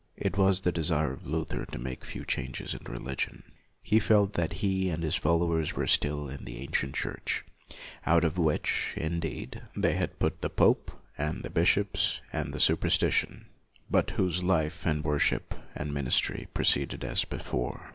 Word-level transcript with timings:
It 0.17 0.35
was 0.35 0.61
the 0.61 0.71
desire 0.71 1.13
of 1.13 1.27
Luther 1.27 1.63
to 1.67 1.77
make 1.77 2.03
few 2.03 2.25
changes 2.25 2.73
in 2.73 2.91
religion. 2.91 3.43
He 3.83 3.99
felt 3.99 4.33
that 4.33 4.53
he 4.65 4.89
and 4.89 5.03
his 5.03 5.13
followers 5.13 5.75
were 5.75 5.85
still 5.85 6.27
in 6.27 6.43
the 6.45 6.57
ancient 6.57 6.95
church, 6.95 7.45
out 8.03 8.23
of 8.23 8.35
which, 8.39 8.95
indeed, 8.97 9.61
they 9.77 9.93
had 9.93 10.17
put 10.17 10.41
the 10.41 10.49
pope 10.49 10.89
and 11.19 11.43
the 11.43 11.51
bishops 11.51 12.19
and 12.33 12.51
the 12.51 12.59
superstition, 12.59 13.45
but 13.91 14.09
whose 14.17 14.41
life 14.41 14.87
and 14.87 15.03
worship 15.03 15.53
and 15.75 15.93
ministry 15.93 16.47
proceeded 16.51 17.03
as 17.03 17.23
before. 17.23 17.89